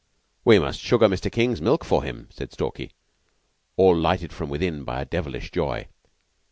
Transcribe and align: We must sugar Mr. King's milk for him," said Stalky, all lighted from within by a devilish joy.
We 0.43 0.57
must 0.57 0.79
sugar 0.79 1.07
Mr. 1.07 1.31
King's 1.31 1.61
milk 1.61 1.85
for 1.85 2.01
him," 2.03 2.27
said 2.31 2.51
Stalky, 2.51 2.93
all 3.77 3.95
lighted 3.95 4.33
from 4.33 4.49
within 4.49 4.83
by 4.83 4.99
a 4.99 5.05
devilish 5.05 5.51
joy. 5.51 5.89